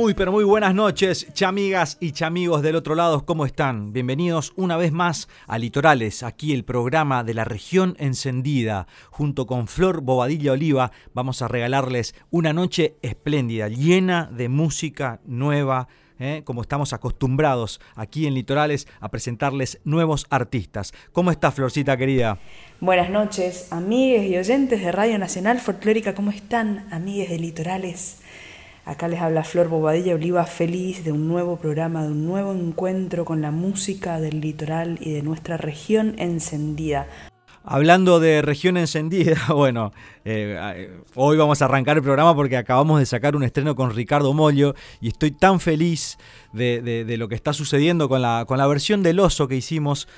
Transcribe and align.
Muy 0.00 0.14
pero 0.14 0.32
muy 0.32 0.44
buenas 0.44 0.74
noches, 0.74 1.26
chamigas 1.34 1.98
y 2.00 2.12
chamigos 2.12 2.62
del 2.62 2.74
otro 2.74 2.94
lado, 2.94 3.26
¿cómo 3.26 3.44
están? 3.44 3.92
Bienvenidos 3.92 4.54
una 4.56 4.78
vez 4.78 4.92
más 4.92 5.28
a 5.46 5.58
Litorales, 5.58 6.22
aquí 6.22 6.54
el 6.54 6.64
programa 6.64 7.22
de 7.22 7.34
la 7.34 7.44
región 7.44 7.96
encendida. 7.98 8.86
Junto 9.10 9.46
con 9.46 9.68
Flor 9.68 10.00
Bobadilla 10.00 10.52
Oliva 10.52 10.90
vamos 11.12 11.42
a 11.42 11.48
regalarles 11.48 12.14
una 12.30 12.54
noche 12.54 12.96
espléndida, 13.02 13.68
llena 13.68 14.30
de 14.32 14.48
música 14.48 15.20
nueva, 15.26 15.88
¿eh? 16.18 16.40
como 16.46 16.62
estamos 16.62 16.94
acostumbrados 16.94 17.78
aquí 17.94 18.26
en 18.26 18.32
Litorales 18.32 18.88
a 19.00 19.10
presentarles 19.10 19.80
nuevos 19.84 20.26
artistas. 20.30 20.94
¿Cómo 21.12 21.30
está 21.30 21.52
Florcita 21.52 21.98
querida? 21.98 22.38
Buenas 22.80 23.10
noches, 23.10 23.70
amigues 23.70 24.30
y 24.30 24.38
oyentes 24.38 24.80
de 24.80 24.92
Radio 24.92 25.18
Nacional 25.18 25.60
Folclórica, 25.60 26.14
¿cómo 26.14 26.30
están, 26.30 26.88
amigues 26.90 27.28
de 27.28 27.38
Litorales? 27.38 28.19
Acá 28.90 29.06
les 29.06 29.20
habla 29.20 29.44
Flor 29.44 29.68
Bobadilla 29.68 30.16
Oliva, 30.16 30.44
feliz 30.46 31.04
de 31.04 31.12
un 31.12 31.28
nuevo 31.28 31.58
programa, 31.58 32.02
de 32.02 32.08
un 32.08 32.26
nuevo 32.26 32.52
encuentro 32.52 33.24
con 33.24 33.40
la 33.40 33.52
música 33.52 34.18
del 34.18 34.40
litoral 34.40 34.98
y 35.00 35.12
de 35.12 35.22
nuestra 35.22 35.56
región 35.56 36.16
encendida. 36.18 37.06
Hablando 37.62 38.18
de 38.18 38.42
región 38.42 38.76
encendida, 38.76 39.36
bueno, 39.54 39.92
eh, 40.24 40.90
hoy 41.14 41.36
vamos 41.36 41.62
a 41.62 41.66
arrancar 41.66 41.98
el 41.98 42.02
programa 42.02 42.34
porque 42.34 42.56
acabamos 42.56 42.98
de 42.98 43.06
sacar 43.06 43.36
un 43.36 43.44
estreno 43.44 43.76
con 43.76 43.94
Ricardo 43.94 44.32
Mollo 44.32 44.74
y 45.00 45.06
estoy 45.06 45.30
tan 45.30 45.60
feliz 45.60 46.18
de, 46.52 47.14
lo 47.16 47.28
que 47.28 47.36
está 47.36 47.52
sucediendo 47.52 48.08
con 48.08 48.22
la, 48.22 48.44
con 48.44 48.58
la 48.58 48.66
versión 48.66 49.04
del 49.04 49.20
oso 49.20 49.46
que 49.46 49.54
hicimos 49.54 50.08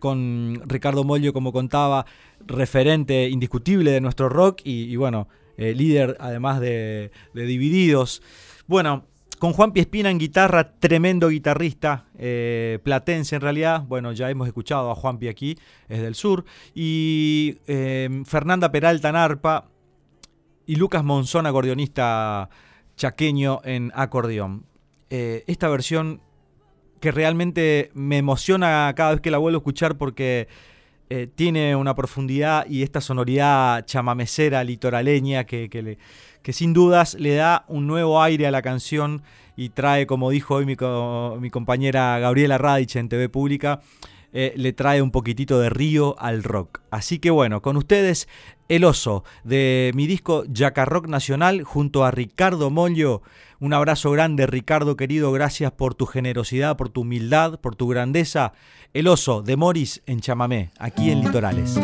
con 0.00 0.60
Ricardo 0.66 1.02
Mollo, 1.02 1.32
como 1.32 1.50
contaba, 1.50 2.04
referente 2.46 3.30
indiscutible 3.30 3.90
de 3.90 4.02
nuestro 4.02 4.28
rock 4.28 4.60
y 4.64 4.94
bueno, 4.96 5.28
eh, 5.58 5.74
líder 5.74 6.16
además 6.20 6.60
de, 6.60 7.10
Divididos. 7.34 8.22
Bueno, 8.66 9.04
con 9.38 9.52
Juan 9.52 9.72
Piespina 9.72 10.10
en 10.10 10.18
guitarra, 10.18 10.72
tremendo 10.78 11.28
guitarrista, 11.28 12.06
eh, 12.16 12.78
platense 12.82 13.36
en 13.36 13.42
realidad. 13.42 13.82
Bueno, 13.82 14.12
ya 14.12 14.30
hemos 14.30 14.46
escuchado 14.46 14.90
a 14.90 14.94
Juanpi 14.94 15.28
aquí, 15.28 15.58
es 15.88 16.00
del 16.00 16.14
sur. 16.14 16.44
Y 16.74 17.58
eh, 17.66 18.22
Fernanda 18.24 18.72
Peralta 18.72 19.10
en 19.10 19.16
arpa 19.16 19.68
y 20.64 20.76
Lucas 20.76 21.04
Monzón, 21.04 21.46
acordeonista 21.46 22.48
chaqueño 22.96 23.60
en 23.64 23.92
acordeón. 23.94 24.64
esta 25.10 25.68
versión 25.68 26.20
que 27.00 27.12
realmente 27.12 27.90
me 27.94 28.18
emociona 28.18 28.92
cada 28.96 29.12
vez 29.12 29.20
que 29.20 29.30
la 29.30 29.38
vuelvo 29.38 29.58
a 29.58 29.60
escuchar 29.60 29.96
porque 29.96 30.48
eh, 31.10 31.26
tiene 31.34 31.74
una 31.74 31.94
profundidad 31.94 32.66
y 32.68 32.82
esta 32.82 33.00
sonoridad 33.00 33.86
chamamecera, 33.86 34.62
litoraleña, 34.64 35.44
que, 35.44 35.68
que, 35.70 36.52
sin 36.52 36.72
dudas 36.72 37.14
le 37.14 37.34
da 37.34 37.64
un 37.68 37.86
nuevo 37.86 38.22
aire 38.22 38.46
a 38.46 38.50
la 38.50 38.62
canción 38.62 39.22
y 39.56 39.70
trae, 39.70 40.06
como 40.06 40.30
dijo 40.30 40.56
hoy 40.56 40.66
mi, 40.66 40.76
mi 41.40 41.50
compañera 41.50 42.18
Gabriela 42.18 42.58
Radich 42.58 42.96
en 42.96 43.08
TV 43.08 43.28
Pública, 43.28 43.80
eh, 44.32 44.52
le 44.56 44.74
trae 44.74 45.00
un 45.00 45.10
poquitito 45.10 45.58
de 45.58 45.70
río 45.70 46.14
al 46.18 46.42
rock. 46.42 46.80
Así 46.90 47.18
que 47.18 47.30
bueno, 47.30 47.62
con 47.62 47.78
ustedes 47.78 48.28
El 48.68 48.84
Oso 48.84 49.24
de 49.42 49.90
mi 49.94 50.06
disco 50.06 50.44
Rock 50.84 51.08
Nacional 51.08 51.62
junto 51.62 52.04
a 52.04 52.10
Ricardo 52.10 52.68
Mollo. 52.68 53.22
Un 53.60 53.74
abrazo 53.74 54.12
grande 54.12 54.46
Ricardo 54.46 54.96
querido, 54.96 55.32
gracias 55.32 55.72
por 55.72 55.94
tu 55.94 56.06
generosidad, 56.06 56.76
por 56.76 56.90
tu 56.90 57.00
humildad, 57.00 57.58
por 57.58 57.74
tu 57.74 57.88
grandeza. 57.88 58.52
El 58.94 59.08
Oso 59.08 59.42
de 59.42 59.56
Moris 59.56 60.00
en 60.06 60.20
Chamamé, 60.20 60.70
aquí 60.78 61.10
en 61.10 61.22
Litorales. 61.22 61.78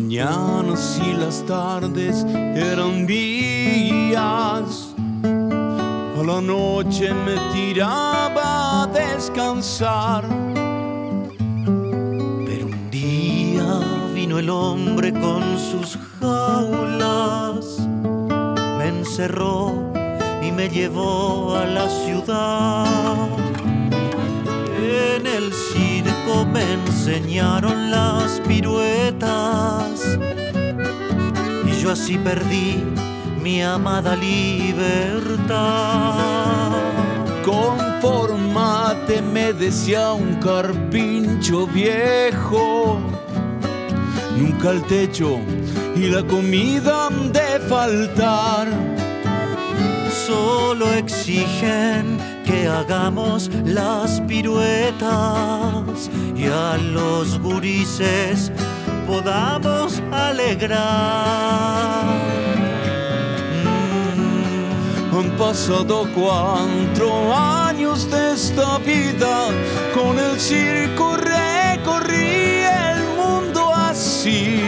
Mañanas 0.00 1.00
y 1.04 1.12
las 1.12 1.44
tardes 1.44 2.24
eran 2.54 3.04
días. 3.04 4.94
A 5.24 6.22
la 6.24 6.40
noche 6.40 7.12
me 7.12 7.34
tiraba 7.52 8.82
a 8.82 8.86
descansar. 8.86 10.22
Pero 12.46 12.66
un 12.66 12.90
día 12.92 13.80
vino 14.14 14.38
el 14.38 14.50
hombre 14.50 15.12
con 15.12 15.42
sus 15.58 15.98
jaulas. 16.20 17.80
Me 18.78 18.86
encerró 18.98 19.92
y 20.46 20.52
me 20.52 20.68
llevó 20.68 21.56
a 21.56 21.64
la 21.64 21.88
ciudad. 21.88 23.28
En 25.18 25.26
el 25.26 25.52
circo 25.52 26.46
me 26.46 26.62
enseñaron 26.74 27.90
las 27.90 28.40
piruetas 28.46 30.16
y 31.66 31.72
yo 31.82 31.90
así 31.90 32.16
perdí 32.18 32.84
mi 33.42 33.60
amada 33.60 34.14
libertad. 34.14 35.48
Conformate, 37.44 39.20
me 39.20 39.52
decía 39.52 40.12
un 40.12 40.34
carpincho 40.34 41.66
viejo. 41.66 43.00
Nunca 44.36 44.70
el 44.70 44.84
techo 44.84 45.40
y 45.96 46.10
la 46.10 46.22
comida 46.22 47.08
han 47.08 47.32
de 47.32 47.58
faltar 47.68 48.68
solo 50.28 50.92
exigen 50.94 52.27
que 52.48 52.66
hagamos 52.66 53.50
las 53.66 54.22
piruetas 54.22 56.10
y 56.34 56.46
a 56.46 56.78
los 56.78 57.38
gurises 57.40 58.50
podamos 59.06 60.02
alegrar. 60.10 62.06
Mm, 64.16 65.14
han 65.14 65.30
pasado 65.36 66.08
cuatro 66.14 67.36
años 67.36 68.10
de 68.10 68.32
esta 68.32 68.78
vida, 68.78 69.48
con 69.94 70.18
el 70.18 70.40
circo 70.40 71.18
recorrí 71.18 72.62
el 72.64 73.00
mundo 73.18 73.74
así, 73.74 74.62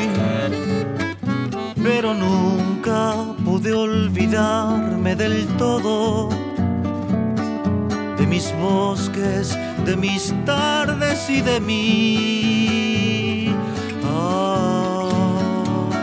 pero 1.82 2.12
nunca 2.12 3.14
pude 3.42 3.72
olvidarme 3.72 5.16
del 5.16 5.46
todo 5.56 6.39
mis 8.40 8.52
bosques, 8.54 9.58
de 9.84 9.96
mis 9.96 10.32
tardes 10.46 11.28
y 11.28 11.42
de 11.42 11.60
mí. 11.60 13.54
Ah, 14.04 15.08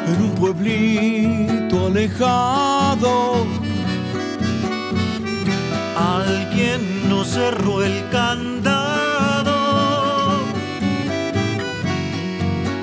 en 0.08 0.22
un 0.22 0.32
pueblito 0.36 1.88
alejado, 1.88 3.46
alguien 5.96 7.10
nos 7.10 7.28
cerró 7.28 7.84
el 7.84 8.08
candado. 8.12 9.56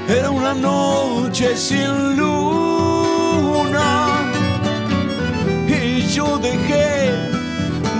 Era 0.09 0.31
una 0.31 0.55
noche 0.55 1.57
sin 1.57 2.17
luna 2.17 2.75
dejé 6.41 7.11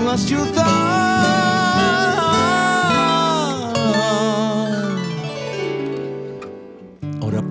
la 0.05 0.17
ciudad. 0.17 1.24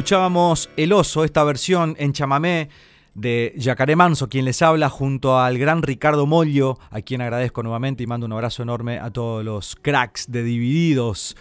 Escuchábamos 0.00 0.70
El 0.78 0.94
Oso, 0.94 1.24
esta 1.24 1.44
versión 1.44 1.94
en 1.98 2.14
chamamé 2.14 2.70
de 3.12 3.52
Yacaré 3.58 3.96
Manso, 3.96 4.30
quien 4.30 4.46
les 4.46 4.62
habla, 4.62 4.88
junto 4.88 5.38
al 5.38 5.58
gran 5.58 5.82
Ricardo 5.82 6.24
Mollo, 6.24 6.78
a 6.90 7.02
quien 7.02 7.20
agradezco 7.20 7.62
nuevamente 7.62 8.02
y 8.02 8.06
mando 8.06 8.24
un 8.24 8.32
abrazo 8.32 8.62
enorme 8.62 8.98
a 8.98 9.10
todos 9.10 9.44
los 9.44 9.76
cracks 9.76 10.32
de 10.32 10.42
Divididos, 10.42 11.36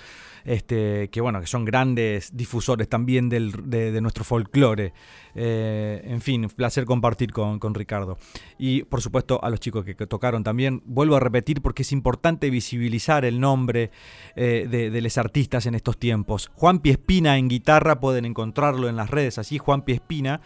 este, 0.50 1.10
que 1.12 1.22
bueno, 1.22 1.40
que 1.40 1.46
son 1.46 1.64
grandes 1.64 2.36
difusores 2.36 2.90
también 2.90 3.30
del- 3.30 3.70
de, 3.70 4.02
nuestro 4.02 4.24
folclore. 4.24 4.94
Eh, 5.36 6.02
en 6.04 6.22
fin, 6.22 6.50
placer 6.50 6.86
compartir 6.86 7.32
con, 7.32 7.60
con 7.60 7.76
Ricardo. 7.76 8.18
Y 8.58 8.82
por 8.82 9.00
supuesto 9.00 9.40
a 9.44 9.52
los 9.52 9.60
chicos 9.60 9.86
que, 9.86 9.94
tocaron 9.94 10.44
también. 10.44 10.82
Vuelvo 10.86 11.16
a 11.16 11.20
repetir 11.20 11.62
porque 11.62 11.84
es 11.84 11.92
importante 11.92 12.50
visibilizar 12.50 13.26
el 13.26 13.40
nombre 13.40 13.92
eh, 14.36 14.68
de, 14.68 14.90
de 14.90 15.02
los 15.02 15.20
artistas 15.20 15.68
en 15.68 15.76
estos 15.76 16.00
tiempos. 16.00 16.50
Juan 16.56 16.80
Piespina 16.80 17.38
en 17.38 17.48
guitarra, 17.48 18.00
pueden 18.00 18.26
encontrarlo 18.26 18.90
en 18.90 18.96
las 18.96 19.12
redes 19.12 19.38
así, 19.38 19.60
Juan 19.60 19.84
Piespina, 19.84 20.42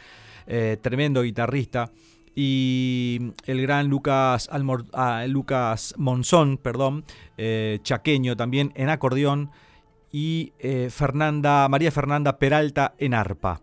eh, 0.47 0.75
tremendo 0.81 1.21
guitarrista. 1.21 1.91
Y 2.35 3.31
el 3.45 3.61
gran 3.61 3.87
Lucas, 3.87 4.49
ah, 4.51 5.25
Lucas 5.27 5.93
Monzón, 5.97 6.57
perdón, 6.57 7.05
eh, 7.37 7.79
chaqueño 7.83 8.35
también 8.35 8.73
en 8.75 8.89
acordeón 8.89 9.51
y 10.13 10.53
eh, 10.59 10.89
Fernanda, 10.91 11.67
María 11.67 11.91
Fernanda 11.91 12.37
Peralta 12.37 12.93
en 12.99 13.13
arpa. 13.15 13.61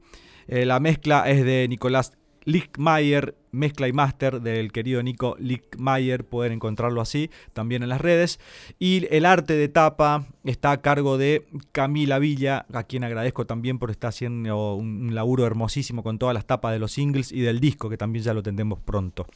Eh, 0.48 0.66
la 0.66 0.80
mezcla 0.80 1.30
es 1.30 1.44
de 1.44 1.66
Nicolás 1.68 2.18
Lickmayer, 2.44 3.36
mezcla 3.52 3.86
y 3.86 3.92
máster 3.92 4.40
del 4.40 4.72
querido 4.72 5.00
Nico 5.02 5.36
Lickmayer, 5.38 6.24
pueden 6.24 6.54
encontrarlo 6.54 7.00
así 7.00 7.30
también 7.52 7.84
en 7.84 7.88
las 7.88 8.00
redes. 8.00 8.40
Y 8.80 9.06
el 9.14 9.26
arte 9.26 9.54
de 9.54 9.68
tapa 9.68 10.26
está 10.42 10.72
a 10.72 10.80
cargo 10.80 11.18
de 11.18 11.46
Camila 11.70 12.18
Villa, 12.18 12.66
a 12.72 12.82
quien 12.82 13.04
agradezco 13.04 13.46
también 13.46 13.78
por 13.78 13.92
estar 13.92 14.08
haciendo 14.08 14.74
un, 14.74 15.14
laburo 15.14 15.46
hermosísimo 15.46 16.02
con 16.02 16.18
todas 16.18 16.34
las 16.34 16.46
tapas 16.46 16.72
de 16.72 16.80
los 16.80 16.92
singles 16.92 17.30
y 17.30 17.40
del 17.40 17.60
disco, 17.60 17.88
que 17.88 17.96
también 17.96 18.24
ya 18.24 18.34
lo 18.34 18.42
tendremos 18.42 18.80
pronto. 18.80 19.26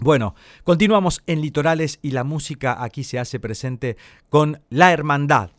Bueno, 0.00 0.34
continuamos 0.64 1.22
en 1.26 1.42
Litorales 1.42 1.98
y 2.00 2.12
la 2.12 2.24
música 2.24 2.82
aquí 2.82 3.04
se 3.04 3.18
hace 3.18 3.38
presente 3.38 3.96
con 4.30 4.62
La 4.70 4.92
Hermandad. 4.92 5.50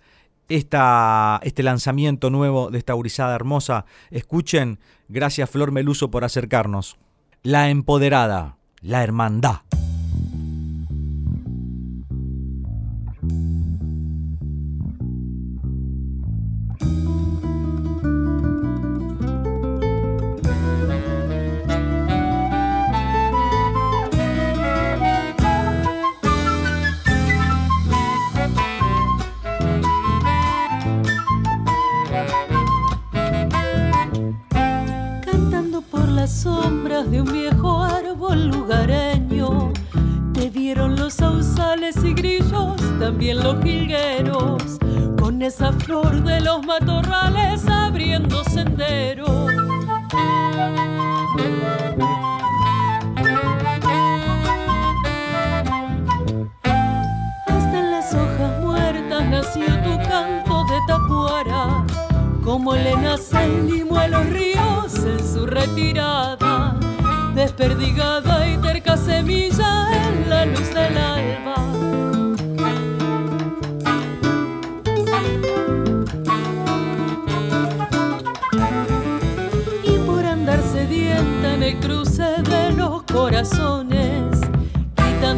Esta, 0.50 1.40
este 1.44 1.64
lanzamiento 1.64 2.30
nuevo 2.30 2.72
de 2.72 2.80
esta 2.80 2.94
gurizada 2.94 3.36
hermosa. 3.36 3.86
Escuchen, 4.10 4.80
gracias 5.08 5.50
Flor 5.50 5.72
Meluso 5.72 6.12
por 6.12 6.24
acercarnos. 6.24 6.98
La 7.44 7.70
Empoderada, 7.70 8.58
La 8.82 9.04
Hermandad. 9.04 9.62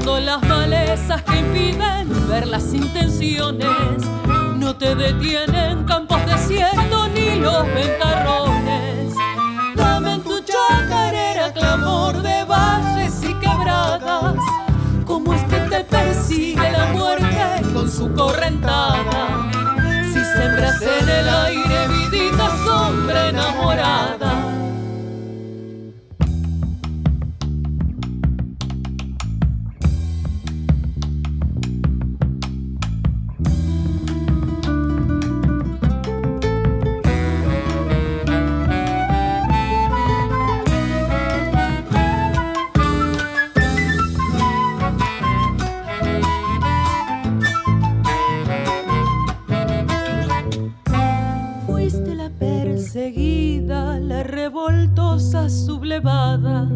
Las 0.05 0.41
malezas 0.47 1.21
que 1.23 1.37
impiden 1.37 2.27
ver 2.27 2.47
las 2.47 2.73
intenciones. 2.73 3.67
No 4.57 4.75
te 4.75 4.95
detienen 4.95 5.83
campos 5.85 6.25
desiertos 6.25 7.09
ni 7.13 7.35
los 7.35 7.65
ventarrones. 7.67 9.13
Dame 9.75 10.13
en 10.13 10.21
tu 10.23 10.39
chacarera 10.41 11.53
clamor 11.53 12.21
de 12.21 12.43
valles 12.45 13.13
y 13.23 13.33
quebradas. 13.35 14.35
¿Cómo 15.05 15.33
es 15.33 15.43
que 15.43 15.57
te 15.69 15.83
persigue 15.83 16.71
la 16.71 16.85
muerte 16.93 17.61
con 17.73 17.89
su 17.89 18.11
correntada? 18.13 19.49
Si 20.11 20.19
sembras 20.19 20.81
en 20.81 21.09
el 21.09 21.29
aire 21.29 21.87
vidita 21.87 22.49
sombra 22.65 23.29
enamorada. 23.29 24.40
sublevada. 55.49 56.67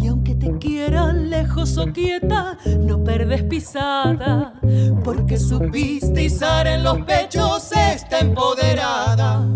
Y 0.00 0.08
aunque 0.08 0.34
te 0.34 0.58
quieran 0.58 1.30
lejos 1.30 1.78
o 1.78 1.86
quieta, 1.92 2.58
no 2.80 3.02
perdes 3.02 3.42
pisada, 3.44 4.54
porque 5.02 5.38
supiste 5.38 6.24
izar 6.24 6.66
en 6.66 6.84
los 6.84 6.98
pechos 6.98 7.70
esta 7.72 8.18
empoderada. 8.18 9.46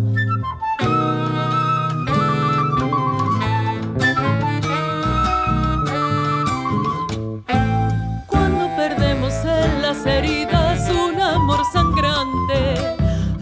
Cuando 8.26 8.76
perdemos 8.76 9.35
en 9.45 9.83
las 9.83 10.07
heridas 10.07 10.88
un 10.90 11.21
amor 11.21 11.61
sangrante, 11.73 12.97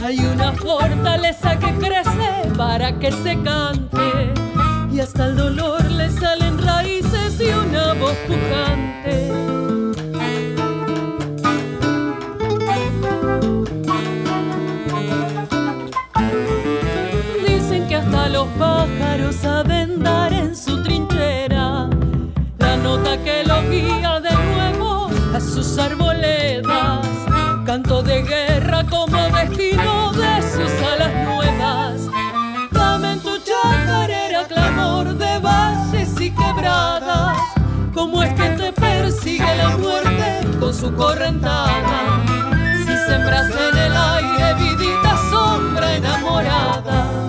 hay 0.04 0.18
una 0.18 0.52
fortaleza 0.52 1.58
que 1.58 1.72
crece 1.74 2.50
para 2.56 2.98
que 2.98 3.12
se 3.12 3.40
cante 3.42 4.45
y 4.96 5.00
hasta 5.00 5.26
el 5.26 5.36
dolor 5.36 5.84
le 5.90 6.10
salen 6.10 6.56
raíces 6.56 7.38
y 7.38 7.50
una 7.50 7.92
voz 7.94 8.16
pujante. 8.26 9.30
Dicen 17.46 17.86
que 17.88 17.96
hasta 17.96 18.28
los 18.30 18.48
pájaros 18.58 19.34
saben 19.36 20.02
dar 20.02 20.32
en 20.32 20.56
su 20.56 20.82
trinchera 20.82 21.90
la 22.58 22.76
nota 22.78 23.22
que 23.22 23.44
lo 23.44 23.68
guía 23.68 24.18
de 24.20 24.32
nuevo 24.54 25.10
a 25.34 25.40
sus 25.40 25.76
arboledas. 25.78 27.06
Canto 27.66 28.02
de 28.02 28.22
guerra 28.22 28.82
como 28.88 29.18
destino 29.28 30.12
de 30.12 30.25
Como 38.06 38.22
es 38.22 38.32
que 38.34 38.48
te 38.50 38.72
persigue 38.72 39.56
la 39.56 39.76
muerte 39.78 40.46
con 40.60 40.72
su 40.72 40.94
correntada. 40.94 42.22
Si 42.78 42.96
sembras 43.04 43.50
en 43.50 43.78
el 43.78 43.96
aire 43.96 44.54
vidita 44.54 45.18
sombra 45.28 45.96
enamorada. 45.96 47.25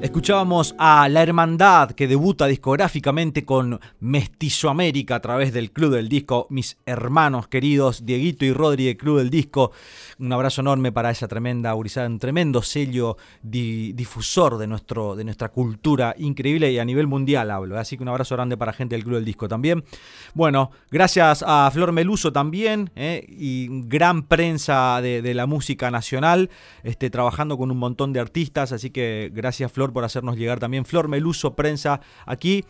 Escuchábamos 0.00 0.74
a 0.78 1.06
La 1.10 1.22
Hermandad 1.22 1.90
que 1.90 2.08
debuta 2.08 2.46
discográficamente 2.46 3.44
con 3.44 3.78
Mestizo 4.00 4.70
América 4.70 5.16
a 5.16 5.20
través 5.20 5.52
del 5.52 5.72
Club 5.72 5.92
del 5.92 6.08
Disco. 6.08 6.46
Mis 6.48 6.78
hermanos 6.86 7.48
queridos, 7.48 8.06
Dieguito 8.06 8.46
y 8.46 8.52
Rodri 8.54 8.86
del 8.86 8.96
Club 8.96 9.18
del 9.18 9.28
Disco. 9.28 9.72
Un 10.18 10.32
abrazo 10.32 10.62
enorme 10.62 10.90
para 10.90 11.10
esa 11.10 11.28
tremenda 11.28 11.70
gurizada, 11.72 12.06
un 12.06 12.18
tremendo 12.18 12.62
sello 12.62 13.18
di, 13.42 13.92
difusor 13.92 14.56
de, 14.56 14.66
nuestro, 14.66 15.16
de 15.16 15.24
nuestra 15.24 15.50
cultura 15.50 16.14
increíble 16.16 16.72
y 16.72 16.78
a 16.78 16.84
nivel 16.86 17.06
mundial 17.06 17.50
hablo. 17.50 17.78
Así 17.78 17.98
que 17.98 18.02
un 18.02 18.08
abrazo 18.08 18.34
grande 18.36 18.56
para 18.56 18.72
gente 18.72 18.94
del 18.94 19.04
Club 19.04 19.16
del 19.16 19.26
Disco 19.26 19.48
también. 19.48 19.84
Bueno, 20.32 20.70
gracias 20.90 21.44
a 21.46 21.70
Flor 21.74 21.92
Meluso 21.92 22.32
también 22.32 22.90
eh, 22.96 23.26
y 23.28 23.68
gran 23.86 24.22
prensa 24.22 25.00
de, 25.02 25.20
de, 25.20 25.34
la 25.34 25.44
música 25.44 25.90
nacional, 25.90 26.48
este, 26.84 27.10
trabajando 27.10 27.58
con 27.58 27.70
un 27.70 27.76
montón 27.76 28.14
de 28.14 28.20
artistas. 28.20 28.72
Así 28.72 28.88
que 28.88 29.30
gracias 29.34 29.70
Flor 29.70 29.89
por 29.92 30.04
hacernos 30.04 30.36
llegar 30.36 30.60
también. 30.60 30.84
Flor 30.84 31.08
Meluso, 31.08 31.54
prensa 31.54 32.00
aquí. 32.26 32.64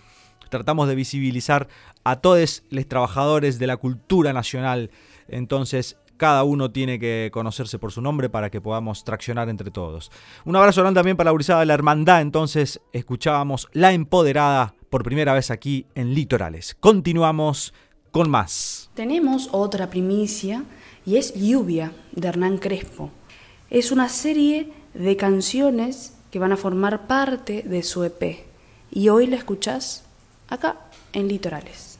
Tratamos 0.48 0.88
de 0.88 0.94
visibilizar 0.94 1.68
a 2.02 2.16
todos 2.16 2.64
los 2.70 2.88
trabajadores 2.88 3.58
de 3.58 3.66
la 3.66 3.76
cultura 3.76 4.32
nacional. 4.32 4.90
Entonces, 5.28 5.96
cada 6.20 6.44
uno 6.44 6.70
tiene 6.70 6.98
que 6.98 7.30
conocerse 7.32 7.78
por 7.78 7.92
su 7.92 8.02
nombre 8.02 8.28
para 8.28 8.50
que 8.50 8.60
podamos 8.60 9.04
traccionar 9.04 9.48
entre 9.48 9.70
todos. 9.70 10.12
Un 10.44 10.54
abrazo 10.54 10.82
grande 10.82 10.98
también 10.98 11.16
para 11.16 11.30
la 11.30 11.32
Urizada 11.32 11.60
de 11.60 11.66
la 11.66 11.74
Hermandad. 11.74 12.20
Entonces, 12.20 12.80
escuchábamos 12.92 13.68
La 13.72 13.92
Empoderada 13.92 14.74
por 14.90 15.02
primera 15.02 15.32
vez 15.32 15.50
aquí 15.50 15.86
en 15.94 16.12
Litorales. 16.12 16.76
Continuamos 16.78 17.72
con 18.10 18.28
más. 18.28 18.90
Tenemos 18.92 19.48
otra 19.52 19.88
primicia 19.88 20.64
y 21.06 21.16
es 21.16 21.32
Lluvia 21.34 21.92
de 22.12 22.28
Hernán 22.28 22.58
Crespo. 22.58 23.10
Es 23.70 23.90
una 23.90 24.08
serie 24.08 24.72
de 24.92 25.16
canciones 25.16 26.18
que 26.30 26.38
van 26.38 26.52
a 26.52 26.56
formar 26.56 27.06
parte 27.06 27.62
de 27.62 27.82
su 27.82 28.04
EP. 28.04 28.44
Y 28.90 29.08
hoy 29.08 29.26
la 29.26 29.36
escuchás 29.36 30.04
acá 30.48 30.76
en 31.12 31.28
Litorales. 31.28 31.98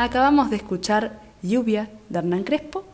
Acabamos 0.00 0.48
de 0.48 0.54
escuchar 0.54 1.18
Lluvia 1.42 1.90
de 2.08 2.20
Hernán 2.20 2.44
Crespo. 2.44 2.84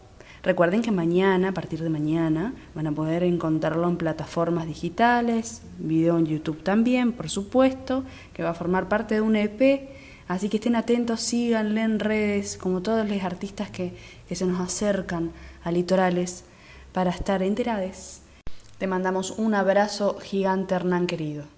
Recuerden 0.43 0.81
que 0.81 0.91
mañana, 0.91 1.51
a 1.51 1.53
partir 1.53 1.83
de 1.83 1.91
mañana, 1.91 2.55
van 2.75 2.87
a 2.87 2.93
poder 2.93 3.25
encontrarlo 3.25 3.87
en 3.91 3.99
plataformas 3.99 4.67
digitales, 4.67 5.61
video 5.77 6.17
en 6.17 6.25
YouTube 6.25 6.63
también, 6.63 7.13
por 7.13 7.29
supuesto, 7.29 8.05
que 8.33 8.43
va 8.43 8.51
a 8.51 8.55
formar 8.55 8.89
parte 8.89 9.17
de 9.17 9.21
un 9.21 9.37
EP. 9.37 9.91
Así 10.29 10.49
que 10.49 10.57
estén 10.57 10.77
atentos, 10.77 11.21
síganle 11.21 11.83
en 11.83 12.01
redes, 12.01 12.57
como 12.57 12.81
todos 12.81 13.07
los 13.07 13.23
artistas 13.23 13.69
que, 13.69 13.95
se 14.33 14.47
nos 14.47 14.59
acercan 14.59 15.31
a 15.63 15.71
litorales, 15.71 16.45
para 16.95 17.11
estar 17.11 17.43
enterados. 17.43 18.23
Te 18.79 18.87
mandamos 18.87 19.33
un 19.33 19.53
abrazo 19.53 20.17
gigante, 20.23 20.75
Hernán 20.75 21.07
querido. 21.07 21.54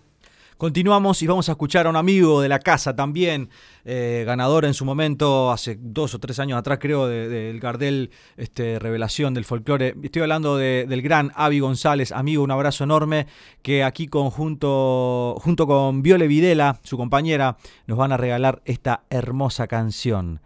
Continuamos 0.56 1.20
y 1.20 1.26
vamos 1.26 1.50
a 1.50 1.52
escuchar 1.52 1.86
a 1.86 1.90
un 1.90 1.96
amigo 1.96 2.40
de 2.40 2.48
la 2.48 2.60
casa 2.60 2.96
también, 2.96 3.50
eh, 3.84 4.22
ganador 4.26 4.64
en 4.64 4.72
su 4.72 4.86
momento, 4.86 5.52
hace 5.52 5.76
dos 5.78 6.14
o 6.14 6.18
tres 6.18 6.38
años 6.38 6.58
atrás 6.58 6.78
creo, 6.80 7.06
del 7.08 7.60
Gardel 7.60 8.10
este, 8.38 8.78
Revelación 8.78 9.34
del 9.34 9.44
Folclore. 9.44 9.94
Estoy 10.02 10.22
hablando 10.22 10.56
del 10.56 11.02
gran 11.02 11.30
Avi 11.34 11.60
González, 11.60 12.10
amigo, 12.10 12.42
un 12.42 12.50
abrazo 12.50 12.84
enorme, 12.84 13.26
que 13.60 13.84
aquí 13.84 14.08
junto 14.10 15.36
con 15.66 16.02
Viole 16.02 16.26
Videla, 16.26 16.80
su 16.84 16.96
compañera, 16.96 17.58
nos 17.86 17.98
van 17.98 18.12
a 18.12 18.16
regalar 18.16 18.62
esta 18.64 19.02
hermosa 19.10 19.66
canción, 19.66 20.40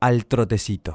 Al 0.00 0.26
trotecito 0.26 0.92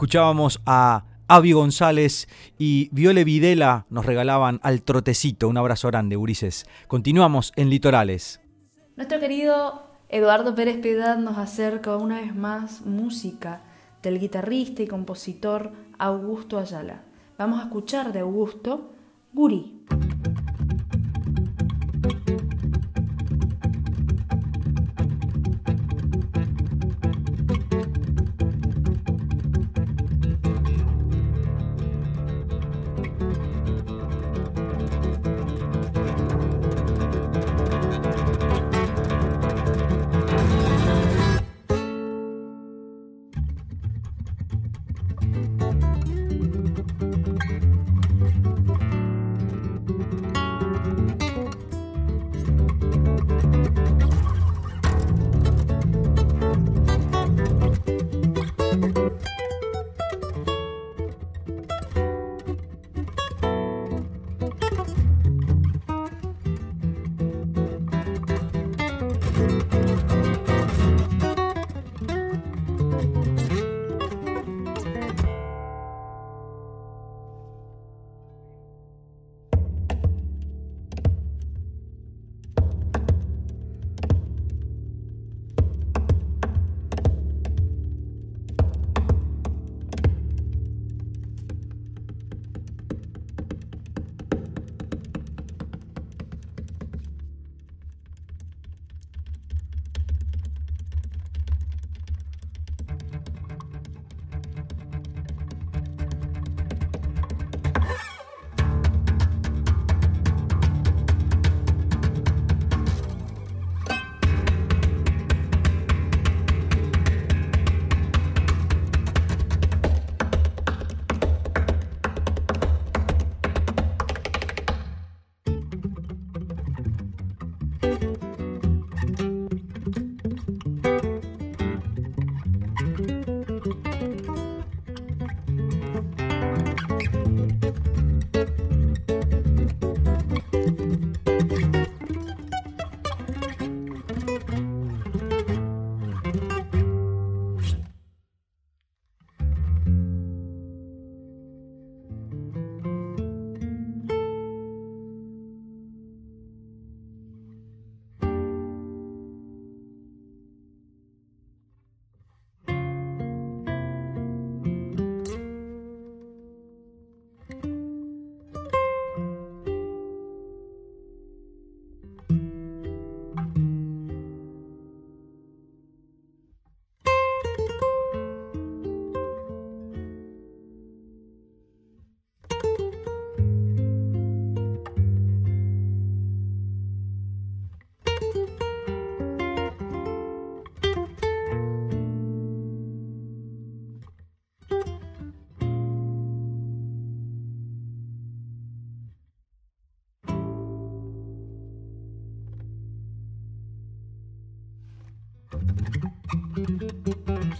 Escuchábamos 0.00 0.62
a 0.64 1.04
Avi 1.28 1.52
González 1.52 2.26
y 2.56 2.88
Viole 2.90 3.22
Videla 3.22 3.84
nos 3.90 4.06
regalaban 4.06 4.58
al 4.62 4.80
trotecito. 4.80 5.46
Un 5.46 5.58
abrazo 5.58 5.88
grande, 5.88 6.16
Urises. 6.16 6.64
Continuamos 6.88 7.52
en 7.56 7.68
Litorales. 7.68 8.40
Nuestro 8.96 9.20
querido 9.20 9.90
Eduardo 10.08 10.54
Pérez 10.54 10.78
Piedad 10.78 11.18
nos 11.18 11.36
acerca 11.36 11.98
una 11.98 12.22
vez 12.22 12.34
más 12.34 12.80
música 12.86 13.60
del 14.02 14.18
guitarrista 14.18 14.82
y 14.82 14.86
compositor 14.86 15.70
Augusto 15.98 16.58
Ayala. 16.58 17.02
Vamos 17.36 17.60
a 17.60 17.64
escuchar 17.64 18.14
de 18.14 18.20
Augusto 18.20 18.94
Guri. 19.34 19.84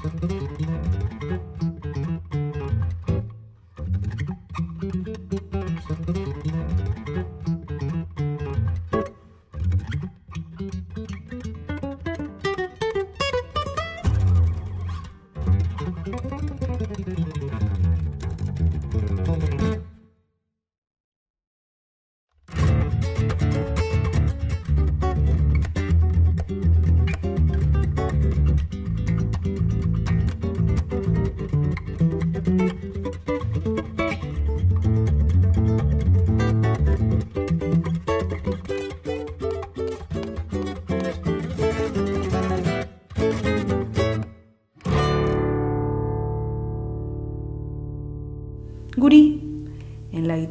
Thank 0.02 0.60
you. 0.60 1.09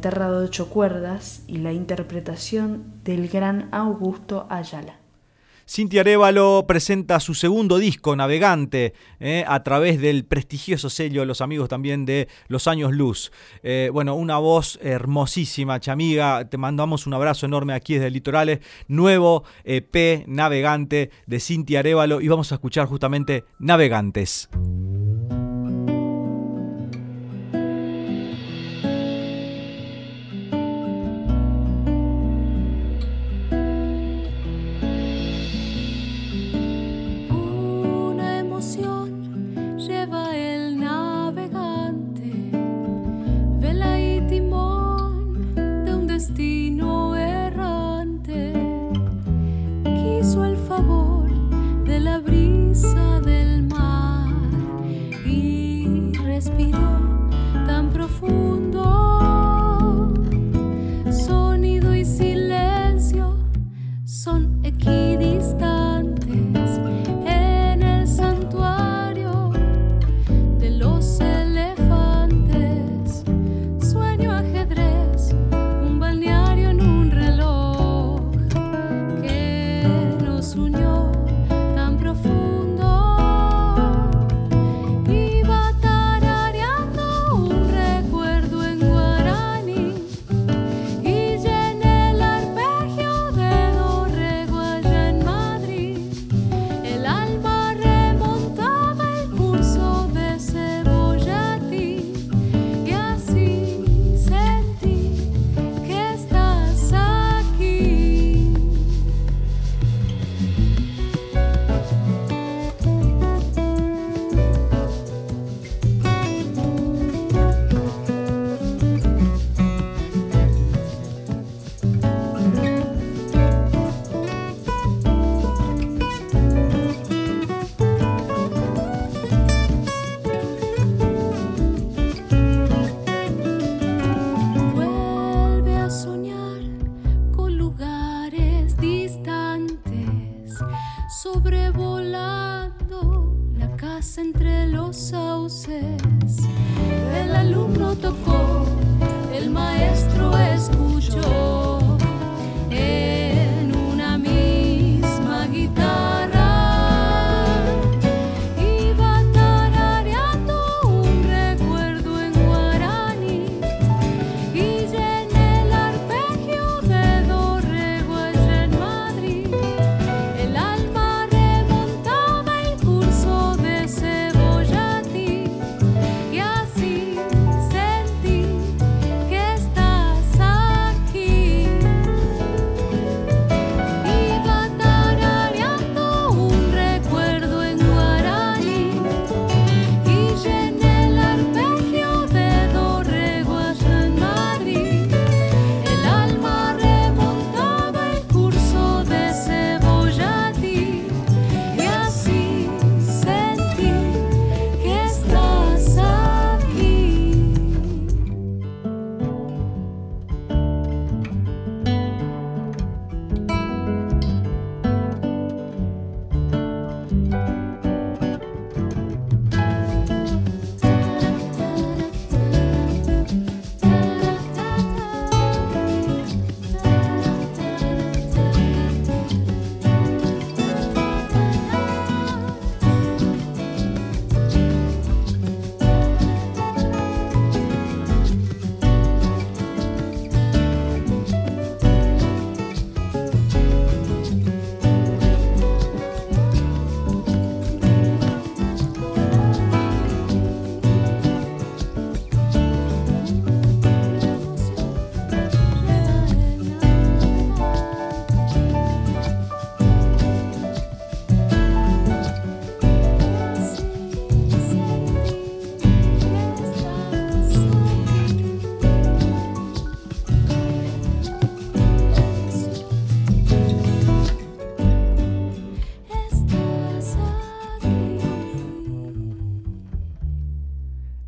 Guitarra 0.00 0.30
de 0.30 0.46
ocho 0.46 0.70
cuerdas 0.70 1.42
y 1.46 1.58
la 1.58 1.74
interpretación 1.74 3.02
del 3.04 3.28
gran 3.28 3.68
Augusto 3.70 4.46
Ayala. 4.48 4.94
Cintia 5.68 6.00
Arevalo 6.00 6.64
presenta 6.66 7.20
su 7.20 7.34
segundo 7.34 7.76
disco, 7.76 8.16
Navegante, 8.16 8.94
eh, 9.20 9.44
a 9.46 9.62
través 9.62 10.00
del 10.00 10.24
prestigioso 10.24 10.88
sello 10.88 11.26
Los 11.26 11.42
Amigos 11.42 11.68
también 11.68 12.06
de 12.06 12.28
Los 12.48 12.66
Años 12.66 12.92
Luz. 12.92 13.30
Eh, 13.62 13.90
bueno, 13.92 14.14
una 14.14 14.38
voz 14.38 14.78
hermosísima, 14.80 15.80
chamiga. 15.80 16.48
Te 16.48 16.56
mandamos 16.56 17.06
un 17.06 17.12
abrazo 17.12 17.44
enorme 17.44 17.74
aquí 17.74 17.92
desde 17.94 18.10
Litorales. 18.10 18.60
Nuevo 18.88 19.44
EP 19.64 20.24
Navegante 20.26 21.10
de 21.26 21.40
Cintia 21.40 21.80
Arevalo 21.80 22.22
y 22.22 22.28
vamos 22.28 22.52
a 22.52 22.54
escuchar 22.54 22.86
justamente 22.86 23.44
Navegantes. 23.58 24.48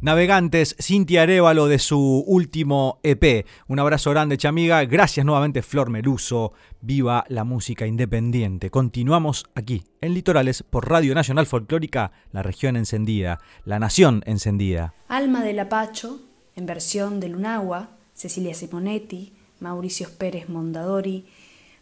Navegantes, 0.02 0.74
Cintia 0.80 1.22
Arevalo 1.22 1.68
de 1.68 1.78
su 1.78 2.24
último 2.26 2.98
EP. 3.04 3.46
Un 3.68 3.78
abrazo 3.78 4.10
grande, 4.10 4.36
chamiga. 4.36 4.84
Gracias 4.84 5.24
nuevamente, 5.24 5.62
Flor 5.62 5.90
Meluso. 5.90 6.54
Viva 6.80 7.24
la 7.28 7.44
música 7.44 7.86
independiente. 7.86 8.68
Continuamos 8.68 9.44
aquí, 9.54 9.84
en 10.00 10.14
Litorales, 10.14 10.64
por 10.64 10.90
Radio 10.90 11.14
Nacional 11.14 11.46
Folclórica, 11.46 12.10
la 12.32 12.42
región 12.42 12.76
encendida, 12.76 13.38
la 13.64 13.78
nación 13.78 14.24
encendida. 14.26 14.92
Alma 15.06 15.44
del 15.44 15.60
Apacho, 15.60 16.20
en 16.56 16.66
versión 16.66 17.20
de 17.20 17.28
Lunagua, 17.28 17.90
Cecilia 18.12 18.54
Simonetti, 18.54 19.34
Mauricio 19.60 20.08
Pérez 20.18 20.48
Mondadori, 20.48 21.26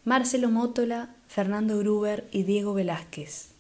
Marcelo 0.05 0.51
Mótola, 0.51 1.17
Fernando 1.27 1.79
Gruber 1.79 2.29
y 2.33 2.43
Diego 2.43 2.75
Velázquez. 2.75 3.55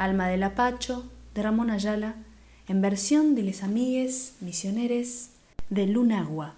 Alma 0.00 0.28
del 0.28 0.42
Apacho, 0.44 1.04
de 1.34 1.42
Ramón 1.42 1.68
Ayala, 1.70 2.14
en 2.68 2.80
versión 2.80 3.34
de 3.34 3.42
Les 3.42 3.62
Amigues 3.62 4.34
Misioneres 4.40 5.32
de 5.68 5.86
Lunagua. 5.86 6.54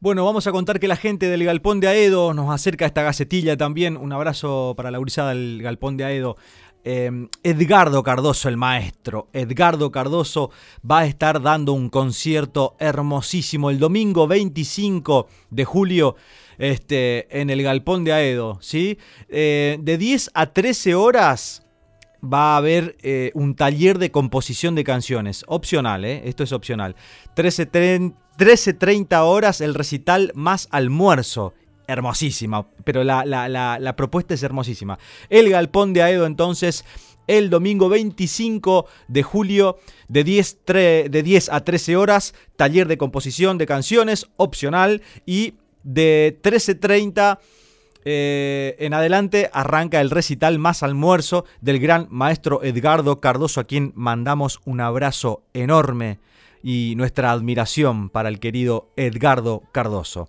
Bueno, 0.00 0.24
vamos 0.24 0.48
a 0.48 0.50
contar 0.50 0.80
que 0.80 0.88
la 0.88 0.96
gente 0.96 1.28
del 1.28 1.44
Galpón 1.44 1.78
de 1.78 1.86
Aedo 1.86 2.34
nos 2.34 2.52
acerca 2.52 2.84
a 2.84 2.88
esta 2.88 3.04
gacetilla 3.04 3.56
también. 3.56 3.96
Un 3.96 4.12
abrazo 4.12 4.74
para 4.76 4.90
la 4.90 4.98
gurizada 4.98 5.28
del 5.28 5.60
Galpón 5.62 5.96
de 5.96 6.04
Aedo. 6.04 6.36
Em, 6.82 7.28
Edgardo 7.44 8.02
Cardoso, 8.02 8.48
el 8.48 8.56
maestro. 8.56 9.28
Edgardo 9.32 9.92
Cardoso 9.92 10.50
va 10.84 11.00
a 11.00 11.06
estar 11.06 11.40
dando 11.40 11.72
un 11.72 11.88
concierto 11.88 12.74
hermosísimo 12.80 13.70
el 13.70 13.78
domingo 13.78 14.26
25 14.26 15.28
de 15.50 15.64
julio 15.64 16.16
este, 16.58 17.40
en 17.40 17.48
el 17.48 17.62
Galpón 17.62 18.02
de 18.02 18.12
Aedo. 18.12 18.58
¿sí? 18.60 18.98
Eh, 19.28 19.78
de 19.80 19.98
10 19.98 20.32
a 20.34 20.46
13 20.46 20.96
horas 20.96 21.64
va 22.22 22.54
a 22.54 22.56
haber 22.58 22.96
eh, 23.02 23.30
un 23.34 23.54
taller 23.54 23.98
de 23.98 24.10
composición 24.10 24.74
de 24.74 24.84
canciones. 24.84 25.44
Opcional, 25.46 26.04
¿eh? 26.04 26.22
esto 26.24 26.42
es 26.44 26.52
opcional. 26.52 26.96
13.30 27.36 29.18
horas 29.24 29.60
el 29.60 29.74
recital 29.74 30.32
más 30.34 30.68
almuerzo. 30.70 31.54
Hermosísima, 31.86 32.66
pero 32.84 33.02
la, 33.02 33.94
propuesta 33.96 34.34
es 34.34 34.42
hermosísima. 34.44 34.98
El 35.28 35.50
Galpón 35.50 35.92
de 35.92 36.02
Aedo 36.02 36.24
entonces 36.24 36.84
el 37.26 37.50
domingo 37.50 37.88
25 37.88 38.86
de 39.08 39.22
julio 39.24 39.78
de 40.08 40.22
10, 40.22 40.58
de 40.66 41.22
10 41.24 41.48
a 41.48 41.64
13 41.64 41.96
horas, 41.96 42.34
taller 42.56 42.86
de 42.86 42.96
composición 42.96 43.58
de 43.58 43.66
canciones 43.66 44.28
opcional 44.36 45.02
y 45.26 45.54
de 45.82 46.38
13.30 46.42 47.38
eh, 48.04 48.76
en 48.78 48.94
adelante 48.94 49.50
arranca 49.52 50.00
el 50.00 50.10
recital 50.10 50.58
más 50.58 50.82
almuerzo 50.82 51.44
del 51.60 51.78
gran 51.78 52.06
maestro 52.10 52.62
Edgardo 52.62 53.20
Cardoso, 53.20 53.60
a 53.60 53.64
quien 53.64 53.92
mandamos 53.94 54.60
un 54.64 54.80
abrazo 54.80 55.42
enorme 55.52 56.18
y 56.62 56.94
nuestra 56.96 57.32
admiración 57.32 58.10
para 58.10 58.28
el 58.28 58.40
querido 58.40 58.90
Edgardo 58.96 59.62
Cardoso. 59.72 60.28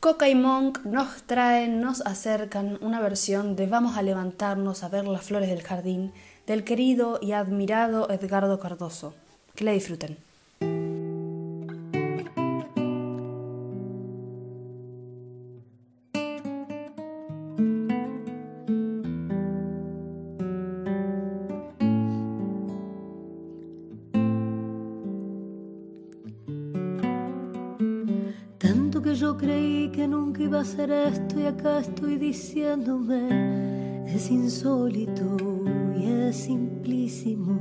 Coca 0.00 0.28
y 0.28 0.34
Monk 0.34 0.78
nos 0.84 1.24
traen, 1.24 1.80
nos 1.80 2.00
acercan 2.06 2.78
una 2.80 3.00
versión 3.00 3.54
de 3.54 3.66
Vamos 3.66 3.98
a 3.98 4.02
levantarnos 4.02 4.82
a 4.82 4.88
ver 4.88 5.06
las 5.06 5.24
flores 5.24 5.50
del 5.50 5.62
jardín 5.62 6.12
del 6.46 6.64
querido 6.64 7.18
y 7.20 7.32
admirado 7.32 8.10
Edgardo 8.10 8.58
Cardoso. 8.58 9.14
Que 9.54 9.64
la 9.64 9.72
disfruten. 9.72 10.16
Ser 30.64 30.90
esto 30.90 31.40
y 31.40 31.46
acá 31.46 31.78
estoy 31.78 32.16
diciéndome, 32.16 34.04
es 34.06 34.30
insólito 34.30 35.36
y 35.98 36.04
es 36.04 36.36
simplísimo. 36.36 37.58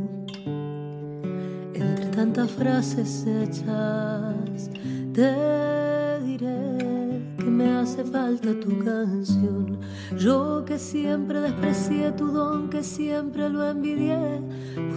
Entre 1.74 2.06
tantas 2.08 2.52
frases 2.52 3.26
hechas, 3.26 4.70
te 5.14 6.20
diré 6.26 7.24
que 7.38 7.45
me 7.45 7.72
hace 7.78 8.04
falta 8.04 8.50
tu 8.60 8.78
canción. 8.80 9.80
Yo 10.18 10.66
que 10.66 10.78
siempre 10.78 11.39
desprecié 11.39 12.12
tu 12.12 12.28
don, 12.28 12.70
que 12.70 12.84
siempre 12.84 13.50
lo 13.50 13.66
envidié, 13.70 14.41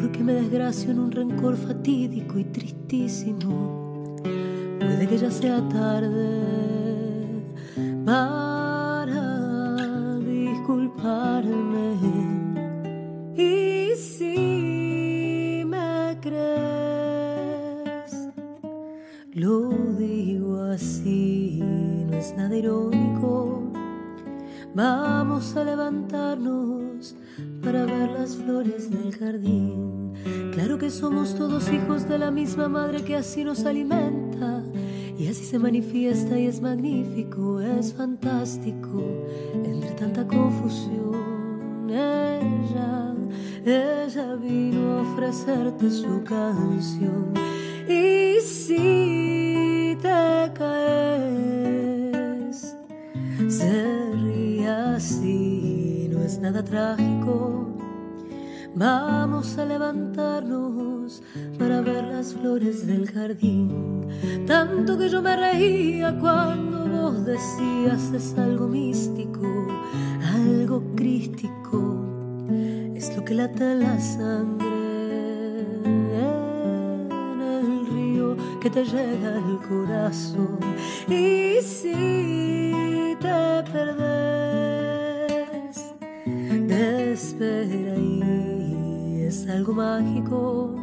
porque 0.01 0.25
me 0.25 0.33
desgracio 0.33 0.91
en 0.91 0.99
un 0.99 1.13
rencor 1.13 1.57
fatídico 1.57 2.39
y 2.39 2.45
tristísimo. 2.45 4.17
Puede 4.81 5.07
que 5.07 5.19
ya 5.19 5.31
sea 5.31 5.61
tarde 5.69 6.62
para 8.05 9.23
disculparme. 10.19 11.97
Y 13.37 13.95
si 13.97 15.63
me 15.67 16.19
crees, 16.21 18.13
lo 19.33 19.71
digo 19.99 20.63
así, 20.65 21.61
no 21.63 22.17
es 22.17 22.37
nada 22.37 22.57
irónico. 22.57 23.71
Vamos 24.75 25.57
a 25.57 25.65
levantarnos 25.65 27.15
para 27.63 27.85
ver 27.85 28.11
las 28.11 28.37
flores 28.37 28.91
del 28.91 29.15
jardín. 29.15 30.15
Claro 30.53 30.79
que 30.79 30.91
somos 30.91 31.35
todos 31.35 31.71
hijos 31.73 32.09
de 32.09 32.19
la 32.19 32.31
misma 32.31 32.69
madre 32.69 33.03
que 33.05 33.17
así 33.17 33.45
nos 33.45 33.65
alimenta 33.65 34.22
y 35.23 35.29
así 35.29 35.45
se 35.45 35.57
manifiesta 35.57 36.37
y 36.37 36.47
es 36.47 36.61
magnífico, 36.61 37.61
es 37.61 37.95
fantástico, 37.95 39.01
entre 39.65 39.93
tanta 39.93 40.27
confusión. 40.27 41.89
Ella, 41.89 43.15
ella 43.65 44.35
vino 44.35 44.99
a 44.99 45.03
ofrecerte 45.03 45.89
su 45.93 46.25
canción. 46.25 47.35
Y 47.89 48.41
si 48.41 49.97
te 50.03 50.53
caes, 50.55 51.87
se 53.49 54.13
ríe 54.25 54.69
así, 54.69 56.09
no 56.11 56.21
es 56.21 56.41
nada 56.41 56.65
trágico. 56.65 57.72
Vamos 58.75 59.59
a 59.59 59.67
levantarnos 59.67 61.23
para 61.59 61.83
ver 61.83 62.05
las 62.05 62.33
flores 62.33 62.87
del 62.87 63.11
jardín. 63.11 64.09
Tanto 64.47 64.97
que 64.99 65.11
yo 65.11 65.21
me 65.21 65.37
reía 65.37 66.19
cuando 66.19 66.87
vos 66.87 67.27
decías 67.27 68.13
es 68.15 68.39
algo 68.39 68.67
místico, 68.69 69.67
algo 70.35 70.83
crístico. 70.97 72.03
Es 72.95 73.15
lo 73.15 73.23
que 73.25 73.35
late 73.35 73.75
la 73.75 74.01
sangre 74.01 75.67
en 75.85 77.41
el 77.41 77.87
río 77.87 78.37
que 78.61 78.71
te 78.71 78.85
llega 78.85 79.37
al 79.37 79.61
corazón. 79.69 80.59
Y 81.09 81.61
si 81.61 83.15
te 83.21 83.63
perdés, 83.71 84.32
algo 89.53 89.75
mágico. 89.75 90.75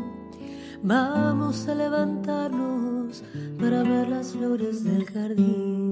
Vamos 0.83 1.67
a 1.67 1.75
levantarnos 1.75 3.23
para 3.59 3.83
ver 3.83 4.07
las 4.07 4.33
flores 4.33 4.83
del 4.83 5.05
jardín. 5.05 5.88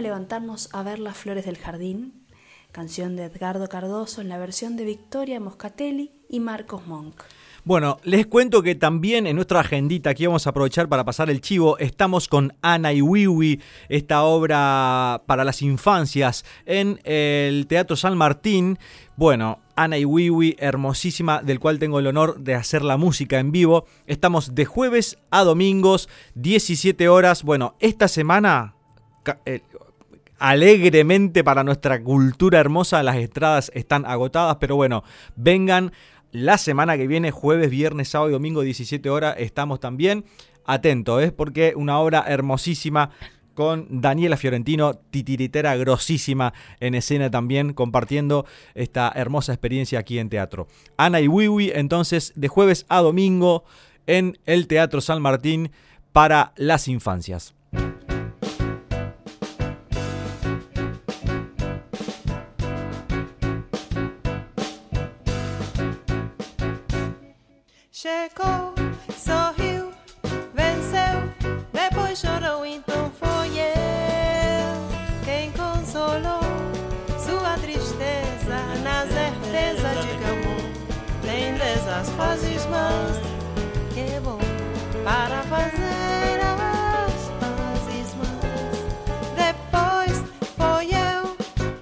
A 0.00 0.02
levantarnos 0.02 0.70
a 0.72 0.82
ver 0.82 0.98
las 0.98 1.18
flores 1.18 1.44
del 1.44 1.58
jardín, 1.58 2.24
canción 2.72 3.16
de 3.16 3.24
Edgardo 3.24 3.68
Cardoso 3.68 4.22
en 4.22 4.30
la 4.30 4.38
versión 4.38 4.78
de 4.78 4.86
Victoria 4.86 5.40
Moscatelli 5.40 6.10
y 6.26 6.40
Marcos 6.40 6.86
Monk. 6.86 7.22
Bueno, 7.64 7.98
les 8.04 8.26
cuento 8.26 8.62
que 8.62 8.74
también 8.74 9.26
en 9.26 9.36
nuestra 9.36 9.60
agendita, 9.60 10.08
aquí 10.08 10.24
vamos 10.24 10.46
a 10.46 10.50
aprovechar 10.50 10.88
para 10.88 11.04
pasar 11.04 11.28
el 11.28 11.42
chivo, 11.42 11.76
estamos 11.76 12.28
con 12.28 12.54
Ana 12.62 12.94
y 12.94 13.02
Wiwi, 13.02 13.60
esta 13.90 14.22
obra 14.22 15.22
para 15.26 15.44
las 15.44 15.60
infancias 15.60 16.46
en 16.64 16.98
el 17.04 17.66
Teatro 17.66 17.94
San 17.94 18.16
Martín. 18.16 18.78
Bueno, 19.16 19.58
Ana 19.76 19.98
y 19.98 20.06
Wiwi, 20.06 20.56
hermosísima, 20.58 21.42
del 21.42 21.60
cual 21.60 21.78
tengo 21.78 21.98
el 21.98 22.06
honor 22.06 22.38
de 22.40 22.54
hacer 22.54 22.82
la 22.82 22.96
música 22.96 23.38
en 23.38 23.52
vivo. 23.52 23.84
Estamos 24.06 24.54
de 24.54 24.64
jueves 24.64 25.18
a 25.30 25.44
domingos, 25.44 26.08
17 26.36 27.06
horas. 27.10 27.42
Bueno, 27.42 27.74
esta 27.80 28.08
semana 28.08 28.76
alegremente 30.40 31.44
para 31.44 31.62
nuestra 31.62 32.02
cultura 32.02 32.58
hermosa. 32.58 33.04
Las 33.04 33.16
estradas 33.16 33.70
están 33.74 34.04
agotadas, 34.06 34.56
pero 34.58 34.74
bueno, 34.74 35.04
vengan 35.36 35.92
la 36.32 36.58
semana 36.58 36.96
que 36.96 37.06
viene, 37.06 37.30
jueves, 37.30 37.70
viernes, 37.70 38.08
sábado 38.08 38.30
y 38.30 38.32
domingo, 38.32 38.62
17 38.62 39.08
horas, 39.10 39.36
estamos 39.38 39.78
también. 39.78 40.24
Atento, 40.64 41.20
¿eh? 41.20 41.32
porque 41.32 41.74
una 41.76 41.98
obra 41.98 42.24
hermosísima 42.26 43.10
con 43.54 44.00
Daniela 44.00 44.36
Fiorentino, 44.36 44.94
titiritera 44.94 45.76
grosísima 45.76 46.54
en 46.78 46.94
escena 46.94 47.30
también, 47.30 47.72
compartiendo 47.72 48.46
esta 48.74 49.12
hermosa 49.14 49.52
experiencia 49.52 49.98
aquí 49.98 50.18
en 50.18 50.28
teatro. 50.28 50.68
Ana 50.96 51.20
y 51.20 51.28
Wiwi, 51.28 51.72
entonces, 51.74 52.32
de 52.36 52.48
jueves 52.48 52.86
a 52.88 53.00
domingo 53.00 53.64
en 54.06 54.38
el 54.46 54.66
Teatro 54.66 55.00
San 55.00 55.20
Martín 55.20 55.72
para 56.12 56.52
las 56.56 56.88
infancias. 56.88 57.54
Dessas 82.00 82.10
fases 82.10 82.66
más. 82.66 83.20
Que 83.94 84.20
bom 84.20 84.38
para 85.04 85.42
fazer 85.44 86.40
as 86.40 87.12
pazes 87.40 88.14
más. 88.16 88.78
Depois 89.36 90.24
foi 90.56 90.86
eu 90.94 91.36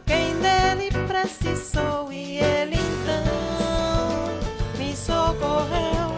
quem 0.06 0.34
dele 0.40 0.90
precisou 1.06 2.12
e 2.12 2.38
ele 2.38 2.76
então 2.76 3.18
me 4.78 4.96
socorreu. 4.96 6.12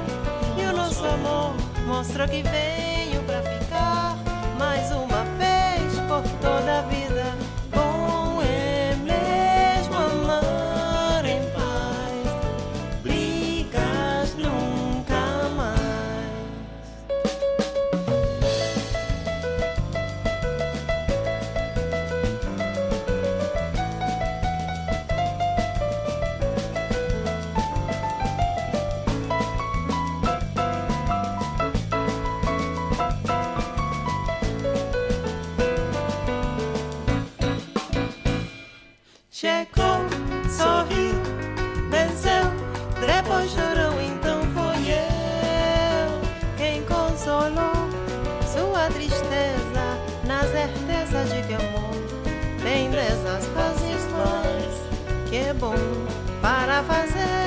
E 0.56 0.64
o 0.64 0.76
nosso 0.76 1.04
amor 1.04 1.54
mostrou 1.86 2.26
que 2.28 2.42
veio 2.42 2.69
para 56.82 56.84
fazer 56.84 57.39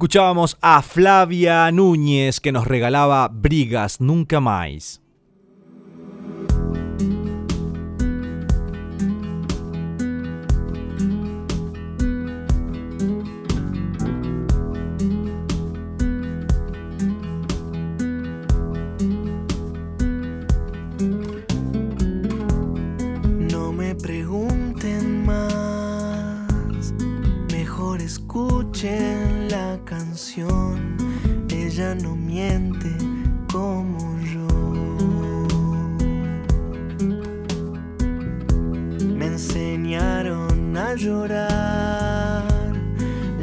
Escuchábamos 0.00 0.56
a 0.62 0.80
Flavia 0.80 1.70
Núñez 1.70 2.40
que 2.40 2.52
nos 2.52 2.66
regalaba 2.66 3.28
Brigas 3.28 4.00
Nunca 4.00 4.40
Más. 4.40 5.02
Escuchen 27.98 29.48
la 29.48 29.78
canción. 29.84 30.96
Ella 31.48 31.94
no 31.94 32.14
miente 32.14 32.90
como 33.52 34.18
yo. 34.20 34.46
Me 39.02 39.26
enseñaron 39.26 40.76
a 40.76 40.94
llorar 40.94 42.44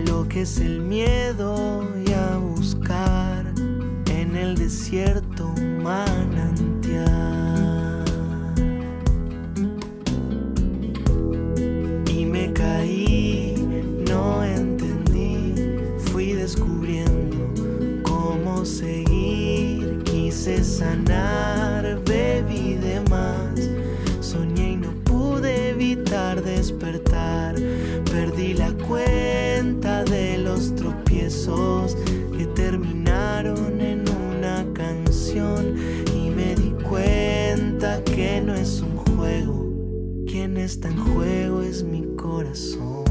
lo 0.07 0.27
que 0.27 0.41
es 0.43 0.59
el 0.59 0.81
miedo 0.81 1.83
y 2.05 2.13
a 2.13 2.37
buscar 2.37 3.53
en 4.09 4.35
el 4.35 4.55
desierto 4.55 5.16
está 40.67 40.89
en 40.89 40.97
juego 40.97 41.61
es 41.61 41.81
mi 41.81 42.03
corazón. 42.17 43.05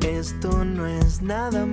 Esto 0.00 0.64
no 0.64 0.86
es 0.86 1.20
nada 1.22 1.66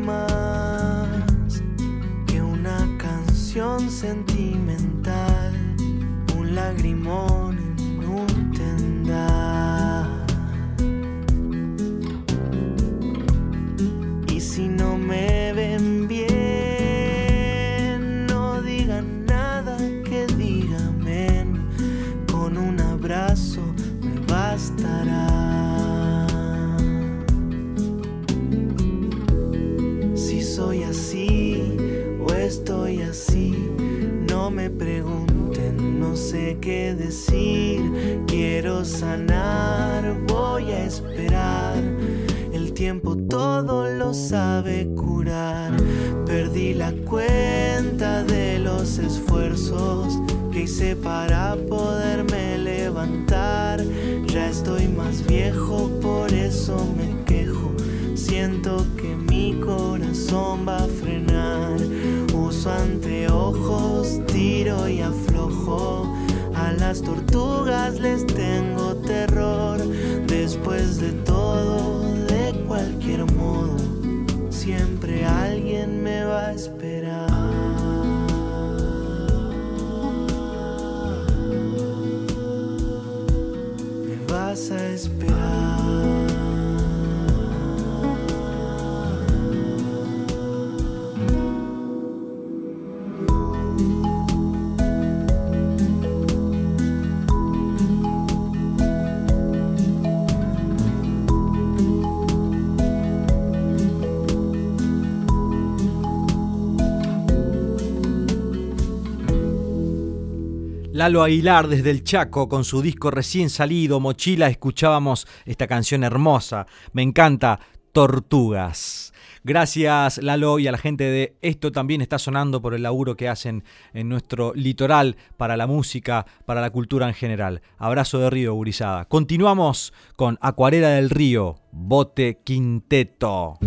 Lalo 111.09 111.23
Aguilar 111.23 111.67
desde 111.67 111.89
el 111.89 112.03
Chaco 112.03 112.47
con 112.47 112.63
su 112.63 112.83
disco 112.83 113.09
recién 113.09 113.49
salido, 113.49 113.99
Mochila, 113.99 114.47
escuchábamos 114.47 115.25
esta 115.43 115.65
canción 115.65 116.03
hermosa. 116.03 116.67
Me 116.93 117.01
encanta, 117.01 117.59
Tortugas. 117.91 119.11
Gracias 119.43 120.19
Lalo 120.19 120.59
y 120.59 120.67
a 120.67 120.71
la 120.71 120.77
gente 120.77 121.05
de 121.05 121.35
Esto 121.41 121.71
también 121.71 122.01
está 122.01 122.19
sonando 122.19 122.61
por 122.61 122.75
el 122.75 122.83
laburo 122.83 123.17
que 123.17 123.27
hacen 123.27 123.63
en 123.91 124.07
nuestro 124.07 124.53
litoral 124.53 125.17
para 125.35 125.57
la 125.57 125.65
música, 125.65 126.27
para 126.45 126.61
la 126.61 126.69
cultura 126.69 127.07
en 127.07 127.15
general. 127.15 127.63
Abrazo 127.79 128.19
de 128.19 128.29
Río, 128.29 128.53
Gurizada. 128.53 129.05
Continuamos 129.05 129.93
con 130.15 130.37
Acuarela 130.41 130.89
del 130.89 131.09
Río, 131.09 131.55
Bote 131.71 132.37
Quinteto. 132.43 133.57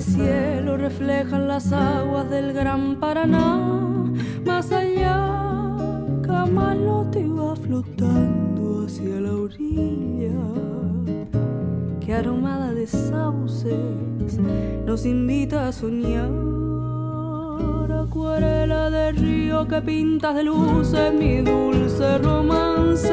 De 0.00 0.12
cielo 0.12 0.76
reflejan 0.78 1.46
las 1.46 1.72
aguas 1.72 2.30
del 2.30 2.54
gran 2.54 2.98
Paraná. 3.00 3.58
Más 4.46 4.72
allá, 4.72 5.18
Camalote 6.22 7.26
va 7.26 7.54
flotando 7.54 8.86
hacia 8.86 9.20
la 9.20 9.34
orilla. 9.34 10.40
Que 12.00 12.14
aromada 12.14 12.72
de 12.72 12.86
sauces 12.86 14.38
nos 14.86 15.04
invita 15.04 15.68
a 15.68 15.72
soñar. 15.72 16.30
Acuarela 18.02 18.88
de 18.88 19.12
río 19.12 19.68
que 19.68 19.82
pintas 19.82 20.34
de 20.34 20.44
luces 20.44 21.12
mi 21.12 21.42
dulce 21.42 22.18
romance. 22.18 23.12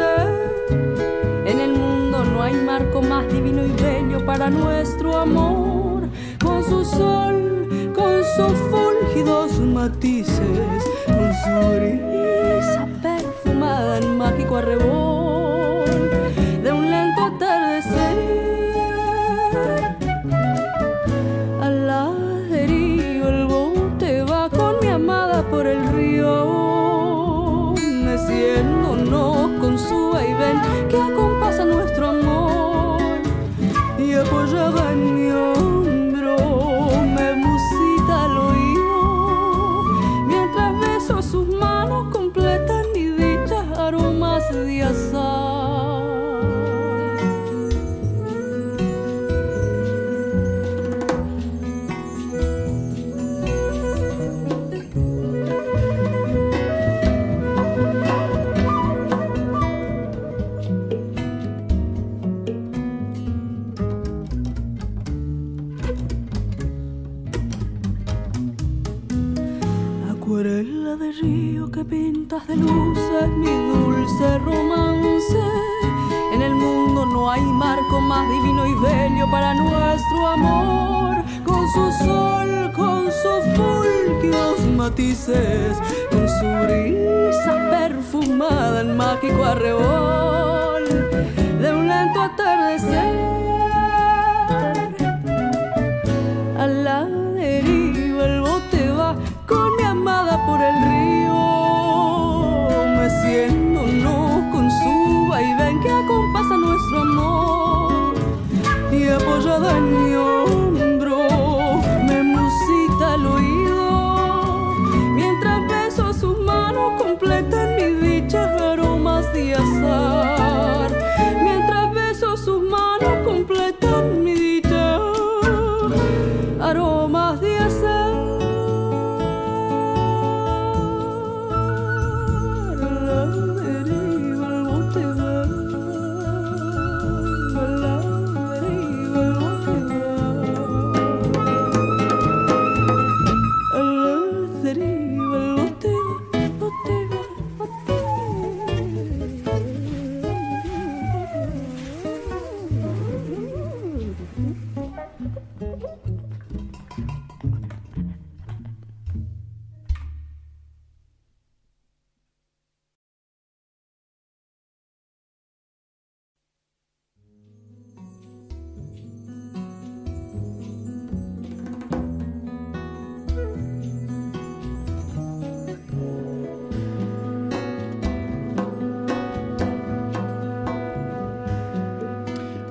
En 1.45 1.59
el 1.59 1.71
mundo 1.71 2.23
no 2.23 2.41
hay 2.41 2.55
marco 2.55 3.01
más 3.01 3.27
divino 3.31 3.65
y 3.65 3.71
bello 3.71 4.25
para 4.25 4.49
nuestro 4.49 5.17
amor. 5.17 5.66
Su 6.67 6.83
sol, 6.83 7.93
con 7.95 8.23
sus 8.35 8.57
fúlgidos 8.69 9.59
matices, 9.59 10.83
con 11.05 11.33
su 11.43 11.75
brisa 11.75 12.87
perfumada 13.01 13.99
en 13.99 14.17
mágico 14.17 14.57
arrebol 14.57 15.16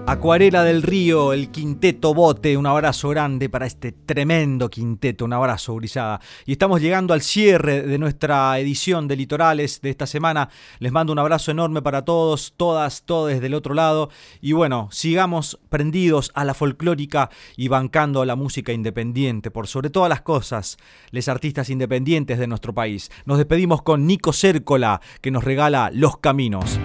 Acuarela 0.08 0.62
del 0.62 0.82
Río, 0.82 1.32
el 1.32 1.50
quinteto 1.50 2.14
bote, 2.14 2.56
un 2.56 2.66
abrazo 2.66 3.08
grande 3.08 3.48
para 3.48 3.66
este 3.66 3.90
tremendo 3.90 4.70
quinteto, 4.70 5.24
un 5.24 5.32
abrazo 5.32 5.74
brisada. 5.74 6.20
Y 6.44 6.52
estamos 6.52 6.80
llegando 6.80 7.12
al 7.12 7.22
cierre 7.22 7.82
de 7.82 7.98
nuestra 7.98 8.56
edición 8.60 9.08
de 9.08 9.16
Litorales 9.16 9.80
de 9.80 9.90
esta 9.90 10.06
semana. 10.06 10.48
Les 10.78 10.92
mando 10.92 11.12
un 11.12 11.18
abrazo 11.18 11.50
enorme 11.50 11.82
para 11.82 12.04
todos, 12.04 12.54
todas, 12.56 13.02
todos 13.02 13.40
del 13.40 13.54
otro 13.54 13.74
lado. 13.74 14.08
Y 14.40 14.52
bueno, 14.52 14.88
sigamos 14.92 15.58
prendidos 15.70 16.30
a 16.34 16.44
la 16.44 16.54
folclórica 16.54 17.28
y 17.56 17.66
bancando 17.66 18.24
la 18.24 18.36
música 18.36 18.72
independiente, 18.72 19.50
por 19.50 19.66
sobre 19.66 19.90
todas 19.90 20.08
las 20.08 20.20
cosas, 20.20 20.76
les 21.10 21.26
artistas 21.26 21.68
independientes 21.68 22.38
de 22.38 22.46
nuestro 22.46 22.72
país. 22.72 23.10
Nos 23.24 23.38
despedimos 23.38 23.82
con 23.82 24.06
Nico 24.06 24.32
Cércola, 24.32 25.00
que 25.20 25.32
nos 25.32 25.42
regala 25.42 25.90
Los 25.92 26.18
Caminos. 26.18 26.78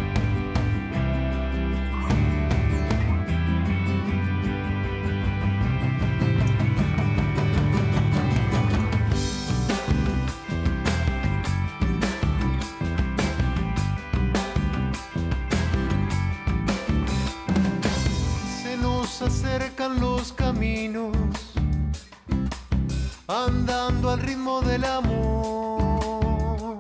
Andando 23.46 24.12
al 24.12 24.20
ritmo 24.20 24.62
del 24.62 24.84
amor. 24.86 26.78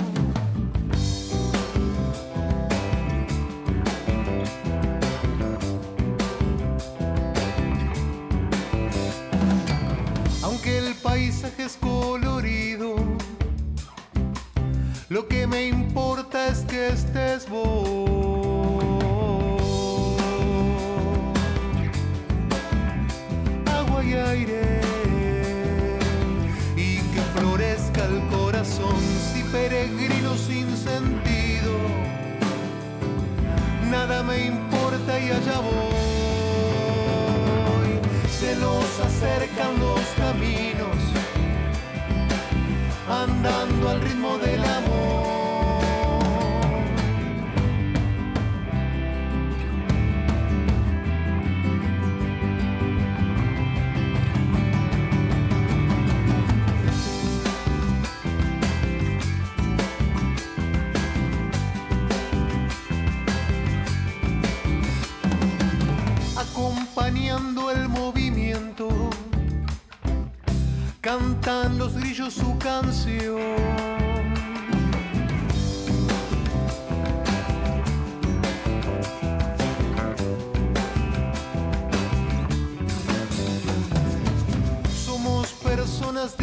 Aunque 10.43 10.77
el 10.77 10.95
paisaje 10.95 11.65
es 11.65 11.77
colorido, 11.77 12.95
lo 15.09 15.27
que 15.27 15.47
me 15.47 15.67
importa 15.67 16.47
es 16.47 16.59
que 16.59 16.89
estés 16.89 17.49
vos. 17.49 17.99
Agua 23.65 24.03
y 24.03 24.13
aire. 24.13 24.60
Si 29.33 29.43
peregrino 29.51 30.35
sin 30.37 30.67
sentido. 30.77 31.71
Nada 33.89 34.23
me 34.23 34.45
importa 34.45 35.19
y 35.19 35.31
allá 35.31 35.59
voy. 35.59 35.79
Se 38.29 38.55
nos 38.57 38.99
acercan 38.99 39.79
los 39.79 40.01
caminos, 40.17 40.97
andando 43.09 43.89
al 43.89 44.01
ritmo 44.01 44.37
del 44.37 44.63
amor. 44.63 44.90
Cantan 71.01 71.79
los 71.79 71.95
grillos 71.95 72.35
su 72.35 72.57
canción. 72.59 73.41
Somos 85.03 85.47
personas 85.53 86.37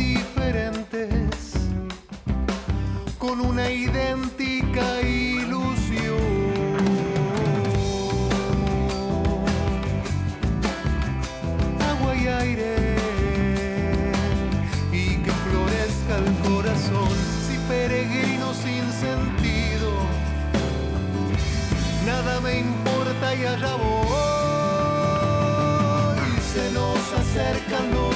cercano. 27.39 28.08